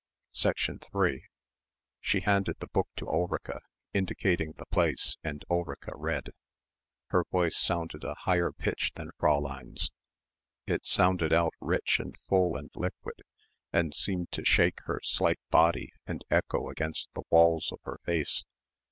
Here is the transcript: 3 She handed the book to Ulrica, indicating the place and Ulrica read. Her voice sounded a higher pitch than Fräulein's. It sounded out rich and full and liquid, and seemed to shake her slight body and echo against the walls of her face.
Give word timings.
3 0.35 1.21
She 1.99 2.21
handed 2.21 2.55
the 2.59 2.65
book 2.65 2.87
to 2.95 3.07
Ulrica, 3.07 3.59
indicating 3.93 4.53
the 4.53 4.65
place 4.65 5.15
and 5.23 5.45
Ulrica 5.47 5.91
read. 5.95 6.31
Her 7.09 7.23
voice 7.25 7.55
sounded 7.55 8.03
a 8.03 8.15
higher 8.15 8.51
pitch 8.51 8.93
than 8.95 9.11
Fräulein's. 9.21 9.91
It 10.65 10.87
sounded 10.87 11.31
out 11.31 11.53
rich 11.59 11.99
and 11.99 12.15
full 12.27 12.57
and 12.57 12.71
liquid, 12.75 13.21
and 13.71 13.93
seemed 13.93 14.31
to 14.31 14.43
shake 14.43 14.79
her 14.85 15.01
slight 15.03 15.39
body 15.51 15.91
and 16.07 16.25
echo 16.31 16.71
against 16.71 17.09
the 17.13 17.21
walls 17.29 17.71
of 17.71 17.77
her 17.83 17.99
face. 18.03 18.43